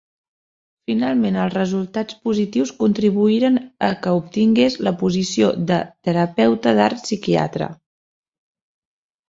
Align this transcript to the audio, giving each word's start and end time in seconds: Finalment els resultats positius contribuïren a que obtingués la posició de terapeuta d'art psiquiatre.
Finalment 0.91 1.35
els 1.41 1.55
resultats 1.57 2.17
positius 2.29 2.71
contribuïren 2.79 3.61
a 3.89 3.91
que 4.07 4.15
obtingués 4.21 4.79
la 4.89 4.95
posició 5.05 5.53
de 5.73 5.79
terapeuta 6.09 6.77
d'art 6.81 7.07
psiquiatre. 7.07 7.73